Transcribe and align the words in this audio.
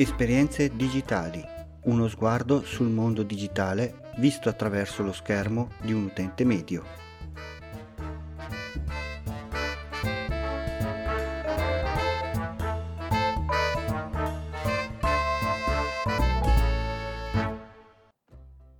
Esperienze 0.00 0.76
digitali. 0.76 1.44
Uno 1.86 2.06
sguardo 2.06 2.62
sul 2.62 2.86
mondo 2.86 3.24
digitale 3.24 4.12
visto 4.18 4.48
attraverso 4.48 5.02
lo 5.02 5.10
schermo 5.10 5.70
di 5.82 5.92
un 5.92 6.04
utente 6.04 6.44
medio. 6.44 6.84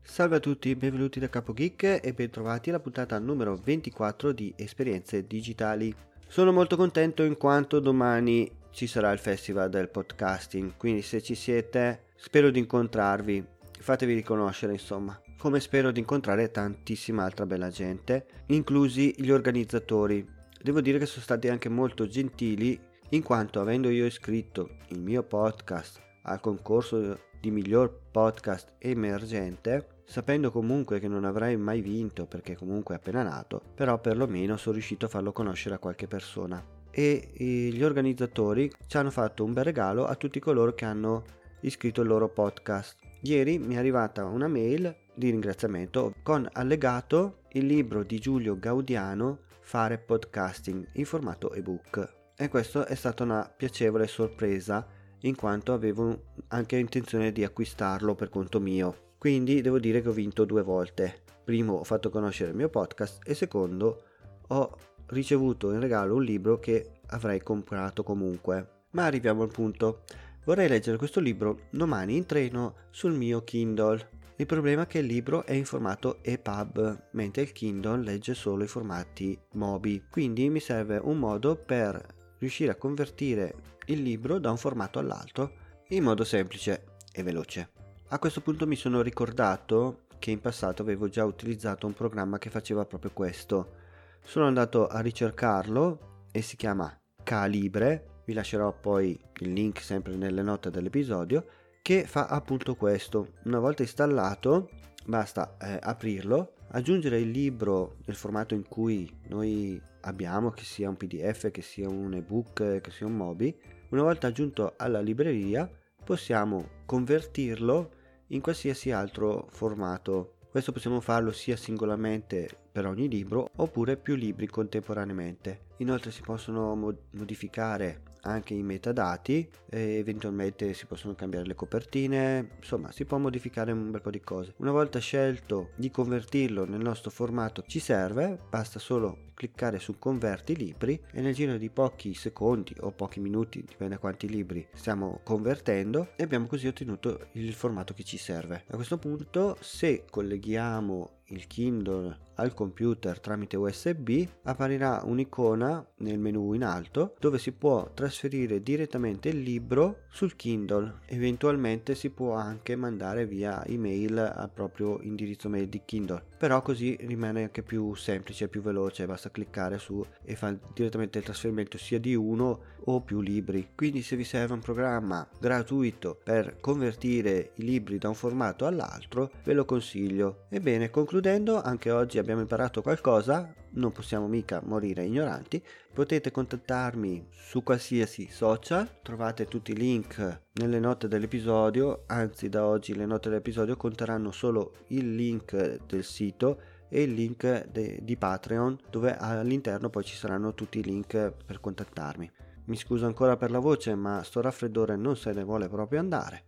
Salve 0.00 0.36
a 0.36 0.38
tutti, 0.38 0.76
benvenuti 0.76 1.18
da 1.18 1.28
Capo 1.28 1.52
Geek 1.52 1.98
e 2.00 2.12
bentrovati 2.12 2.68
alla 2.68 2.78
puntata 2.78 3.18
numero 3.18 3.56
24 3.56 4.30
di 4.30 4.54
Esperienze 4.56 5.26
digitali. 5.26 5.92
Sono 6.28 6.52
molto 6.52 6.76
contento 6.76 7.24
in 7.24 7.36
quanto 7.36 7.80
domani 7.80 8.48
ci 8.70 8.86
sarà 8.86 9.10
il 9.12 9.18
festival 9.18 9.68
del 9.70 9.88
podcasting, 9.88 10.76
quindi 10.76 11.02
se 11.02 11.22
ci 11.22 11.34
siete 11.34 12.06
spero 12.16 12.50
di 12.50 12.58
incontrarvi, 12.58 13.44
fatevi 13.78 14.14
riconoscere 14.14 14.72
insomma, 14.72 15.20
come 15.38 15.60
spero 15.60 15.90
di 15.90 16.00
incontrare 16.00 16.50
tantissima 16.50 17.24
altra 17.24 17.46
bella 17.46 17.70
gente, 17.70 18.26
inclusi 18.46 19.14
gli 19.16 19.30
organizzatori. 19.30 20.26
Devo 20.60 20.80
dire 20.80 20.98
che 20.98 21.06
sono 21.06 21.22
stati 21.22 21.48
anche 21.48 21.68
molto 21.68 22.06
gentili 22.06 22.78
in 23.10 23.22
quanto 23.22 23.60
avendo 23.60 23.88
io 23.88 24.04
iscritto 24.04 24.76
il 24.88 25.00
mio 25.00 25.22
podcast 25.22 26.00
al 26.22 26.40
concorso 26.40 27.20
di 27.40 27.50
miglior 27.50 28.00
podcast 28.10 28.72
emergente, 28.78 30.02
sapendo 30.04 30.50
comunque 30.50 30.98
che 30.98 31.08
non 31.08 31.24
avrei 31.24 31.56
mai 31.56 31.80
vinto 31.80 32.26
perché 32.26 32.56
comunque 32.56 32.94
è 32.94 32.98
appena 32.98 33.22
nato, 33.22 33.62
però 33.74 33.98
perlomeno 34.00 34.56
sono 34.56 34.74
riuscito 34.74 35.06
a 35.06 35.08
farlo 35.08 35.32
conoscere 35.32 35.76
a 35.76 35.78
qualche 35.78 36.06
persona 36.08 36.76
e 36.90 37.30
gli 37.34 37.82
organizzatori 37.82 38.70
ci 38.86 38.96
hanno 38.96 39.10
fatto 39.10 39.44
un 39.44 39.52
bel 39.52 39.64
regalo 39.64 40.06
a 40.06 40.14
tutti 40.14 40.40
coloro 40.40 40.74
che 40.74 40.84
hanno 40.84 41.24
iscritto 41.60 42.02
il 42.02 42.08
loro 42.08 42.28
podcast. 42.28 42.96
Ieri 43.22 43.58
mi 43.58 43.74
è 43.74 43.78
arrivata 43.78 44.24
una 44.24 44.48
mail 44.48 44.94
di 45.14 45.30
ringraziamento 45.30 46.14
con 46.22 46.48
allegato 46.52 47.40
il 47.52 47.66
libro 47.66 48.02
di 48.04 48.18
Giulio 48.18 48.58
Gaudiano 48.58 49.46
Fare 49.60 49.98
podcasting 49.98 50.88
in 50.92 51.04
formato 51.04 51.52
ebook 51.52 52.16
e 52.34 52.48
questa 52.48 52.86
è 52.86 52.94
stata 52.94 53.24
una 53.24 53.52
piacevole 53.54 54.06
sorpresa 54.06 54.86
in 55.22 55.34
quanto 55.34 55.72
avevo 55.72 56.22
anche 56.48 56.76
intenzione 56.76 57.32
di 57.32 57.44
acquistarlo 57.44 58.14
per 58.14 58.30
conto 58.30 58.60
mio. 58.60 59.12
Quindi 59.18 59.60
devo 59.60 59.78
dire 59.78 60.00
che 60.00 60.08
ho 60.08 60.12
vinto 60.12 60.44
due 60.44 60.62
volte. 60.62 61.22
Primo 61.44 61.74
ho 61.74 61.84
fatto 61.84 62.08
conoscere 62.08 62.50
il 62.50 62.56
mio 62.56 62.68
podcast 62.68 63.28
e 63.28 63.34
secondo 63.34 64.04
ho 64.46 64.76
ricevuto 65.08 65.72
in 65.72 65.80
regalo 65.80 66.16
un 66.16 66.24
libro 66.24 66.58
che 66.58 67.00
avrei 67.08 67.42
comprato 67.42 68.02
comunque. 68.02 68.84
Ma 68.90 69.04
arriviamo 69.04 69.42
al 69.42 69.50
punto. 69.50 70.04
Vorrei 70.44 70.68
leggere 70.68 70.96
questo 70.96 71.20
libro 71.20 71.66
domani 71.70 72.16
in 72.16 72.26
treno 72.26 72.74
sul 72.90 73.12
mio 73.12 73.44
Kindle. 73.44 74.16
Il 74.36 74.46
problema 74.46 74.82
è 74.82 74.86
che 74.86 74.98
il 74.98 75.06
libro 75.06 75.44
è 75.44 75.52
in 75.52 75.64
formato 75.64 76.18
EPUB, 76.22 77.08
mentre 77.12 77.42
il 77.42 77.52
Kindle 77.52 78.02
legge 78.02 78.34
solo 78.34 78.64
i 78.64 78.68
formati 78.68 79.38
MOBI. 79.54 80.04
Quindi 80.10 80.48
mi 80.48 80.60
serve 80.60 80.98
un 81.02 81.18
modo 81.18 81.56
per 81.56 82.16
riuscire 82.38 82.70
a 82.70 82.76
convertire 82.76 83.54
il 83.86 84.02
libro 84.02 84.38
da 84.38 84.50
un 84.50 84.56
formato 84.56 84.98
all'altro 84.98 85.52
in 85.88 86.04
modo 86.04 86.24
semplice 86.24 86.84
e 87.12 87.22
veloce. 87.22 87.70
A 88.08 88.18
questo 88.18 88.40
punto 88.40 88.66
mi 88.66 88.76
sono 88.76 89.02
ricordato 89.02 90.04
che 90.18 90.30
in 90.30 90.40
passato 90.40 90.82
avevo 90.82 91.08
già 91.08 91.24
utilizzato 91.24 91.86
un 91.86 91.94
programma 91.94 92.38
che 92.38 92.50
faceva 92.50 92.84
proprio 92.84 93.10
questo 93.12 93.86
sono 94.28 94.44
andato 94.44 94.86
a 94.88 95.00
ricercarlo 95.00 96.26
e 96.30 96.42
si 96.42 96.56
chiama 96.56 96.94
Calibre, 97.22 98.20
vi 98.26 98.34
lascerò 98.34 98.78
poi 98.78 99.18
il 99.38 99.52
link 99.54 99.80
sempre 99.80 100.16
nelle 100.16 100.42
note 100.42 100.70
dell'episodio, 100.70 101.46
che 101.80 102.04
fa 102.04 102.26
appunto 102.26 102.74
questo. 102.74 103.36
Una 103.44 103.58
volta 103.58 103.80
installato 103.80 104.68
basta 105.06 105.56
eh, 105.56 105.78
aprirlo, 105.80 106.52
aggiungere 106.72 107.20
il 107.20 107.30
libro 107.30 107.96
nel 108.04 108.16
formato 108.16 108.52
in 108.52 108.68
cui 108.68 109.10
noi 109.28 109.80
abbiamo, 110.02 110.50
che 110.50 110.64
sia 110.64 110.90
un 110.90 110.98
PDF, 110.98 111.50
che 111.50 111.62
sia 111.62 111.88
un 111.88 112.12
ebook, 112.12 112.82
che 112.82 112.90
sia 112.90 113.06
un 113.06 113.16
Mobi. 113.16 113.58
Una 113.88 114.02
volta 114.02 114.26
aggiunto 114.26 114.74
alla 114.76 115.00
libreria 115.00 115.66
possiamo 116.04 116.82
convertirlo 116.84 117.92
in 118.26 118.42
qualsiasi 118.42 118.90
altro 118.90 119.48
formato 119.50 120.34
questo 120.50 120.72
possiamo 120.72 121.00
farlo 121.00 121.30
sia 121.30 121.56
singolarmente 121.56 122.67
per 122.78 122.86
ogni 122.86 123.08
libro 123.08 123.50
oppure 123.56 123.96
più 123.96 124.14
libri 124.14 124.46
contemporaneamente. 124.46 125.62
Inoltre 125.78 126.12
si 126.12 126.22
possono 126.22 126.76
modificare 127.10 128.02
anche 128.22 128.54
i 128.54 128.62
metadati, 128.62 129.48
eventualmente 129.70 130.74
si 130.74 130.86
possono 130.86 131.16
cambiare 131.16 131.44
le 131.44 131.56
copertine, 131.56 132.50
insomma 132.56 132.92
si 132.92 133.04
può 133.04 133.18
modificare 133.18 133.72
un 133.72 133.90
bel 133.90 134.00
po' 134.00 134.10
di 134.10 134.20
cose. 134.20 134.54
Una 134.58 134.70
volta 134.70 135.00
scelto 135.00 135.70
di 135.74 135.90
convertirlo 135.90 136.66
nel 136.66 136.80
nostro 136.80 137.10
formato 137.10 137.64
ci 137.66 137.80
serve, 137.80 138.38
basta 138.48 138.78
solo 138.78 139.26
cliccare 139.34 139.80
su 139.80 139.98
converti 139.98 140.54
libri 140.54 141.00
e 141.12 141.20
nel 141.20 141.34
giro 141.34 141.56
di 141.56 141.70
pochi 141.70 142.14
secondi 142.14 142.76
o 142.80 142.92
pochi 142.92 143.18
minuti, 143.18 143.64
dipende 143.64 143.94
da 143.94 144.00
quanti 144.00 144.28
libri 144.28 144.64
stiamo 144.72 145.20
convertendo 145.24 146.10
e 146.14 146.22
abbiamo 146.22 146.46
così 146.46 146.68
ottenuto 146.68 147.26
il 147.32 147.52
formato 147.54 147.92
che 147.92 148.04
ci 148.04 148.18
serve. 148.18 148.64
A 148.68 148.76
questo 148.76 148.98
punto 148.98 149.56
se 149.60 150.04
colleghiamo 150.08 151.16
il 151.28 151.46
Kindle 151.46 152.26
al 152.36 152.54
computer 152.54 153.18
tramite 153.20 153.56
USB 153.56 154.26
apparirà 154.44 155.02
un'icona 155.04 155.84
nel 155.98 156.18
menu 156.18 156.52
in 156.52 156.64
alto 156.64 157.16
dove 157.18 157.38
si 157.38 157.52
può 157.52 157.90
trasferire 157.92 158.62
direttamente 158.62 159.28
il 159.28 159.40
libro 159.40 160.04
sul 160.10 160.36
Kindle. 160.36 161.00
Eventualmente 161.06 161.94
si 161.94 162.10
può 162.10 162.34
anche 162.34 162.76
mandare 162.76 163.26
via 163.26 163.64
email 163.66 164.18
al 164.18 164.50
proprio 164.50 165.00
indirizzo 165.02 165.48
mail 165.48 165.68
di 165.68 165.82
Kindle, 165.84 166.27
però 166.38 166.62
così 166.62 166.96
rimane 167.00 167.42
anche 167.42 167.62
più 167.62 167.94
semplice, 167.94 168.48
più 168.48 168.62
veloce, 168.62 169.06
basta 169.06 169.30
cliccare 169.30 169.78
su 169.78 170.04
e 170.24 170.36
fa 170.36 170.56
direttamente 170.72 171.18
il 171.18 171.24
trasferimento 171.24 171.76
sia 171.76 171.98
di 171.98 172.14
uno 172.14 172.60
o 172.84 173.00
più 173.02 173.20
libri. 173.20 173.70
Quindi 173.74 174.02
se 174.02 174.16
vi 174.16 174.24
serve 174.24 174.54
un 174.54 174.60
programma 174.60 175.28
gratuito 175.38 176.18
per 176.22 176.58
convertire 176.60 177.50
i 177.56 177.64
libri 177.64 177.98
da 177.98 178.08
un 178.08 178.14
formato 178.14 178.66
all'altro, 178.66 179.30
ve 179.44 179.52
lo 179.52 179.64
consiglio. 179.64 180.46
Ebbene, 180.48 180.90
Concludendo, 180.90 181.60
anche 181.60 181.90
oggi 181.90 182.18
abbiamo 182.18 182.40
imparato 182.40 182.82
qualcosa, 182.82 183.52
non 183.78 183.92
possiamo 183.92 184.28
mica 184.28 184.60
morire 184.64 185.04
ignoranti. 185.04 185.62
Potete 185.92 186.30
contattarmi 186.30 187.28
su 187.30 187.62
qualsiasi 187.62 188.28
social, 188.30 189.00
trovate 189.02 189.46
tutti 189.46 189.72
i 189.72 189.76
link 189.76 190.42
nelle 190.54 190.78
note 190.78 191.08
dell'episodio, 191.08 192.04
anzi 192.06 192.48
da 192.48 192.66
oggi 192.66 192.94
le 192.94 193.06
note 193.06 193.28
dell'episodio 193.28 193.76
conterranno 193.76 194.30
solo 194.30 194.74
il 194.88 195.14
link 195.14 195.84
del 195.86 196.04
sito 196.04 196.60
e 196.88 197.02
il 197.02 197.12
link 197.12 197.66
de- 197.68 198.00
di 198.02 198.16
Patreon 198.16 198.78
dove 198.90 199.16
all'interno 199.16 199.90
poi 199.90 200.04
ci 200.04 200.16
saranno 200.16 200.54
tutti 200.54 200.78
i 200.78 200.84
link 200.84 201.32
per 201.44 201.60
contattarmi. 201.60 202.30
Mi 202.66 202.76
scuso 202.76 203.06
ancora 203.06 203.36
per 203.36 203.50
la 203.50 203.58
voce 203.58 203.94
ma 203.94 204.22
sto 204.22 204.40
raffreddore 204.40 204.96
non 204.96 205.16
se 205.16 205.32
ne 205.32 205.42
vuole 205.42 205.68
proprio 205.68 206.00
andare. 206.00 206.44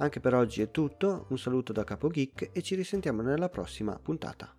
Anche 0.00 0.20
per 0.20 0.34
oggi 0.34 0.62
è 0.62 0.70
tutto, 0.70 1.26
un 1.30 1.38
saluto 1.38 1.72
da 1.72 1.82
Capo 1.82 2.08
Geek 2.08 2.50
e 2.52 2.62
ci 2.62 2.76
risentiamo 2.76 3.22
nella 3.22 3.48
prossima 3.48 3.98
puntata. 3.98 4.57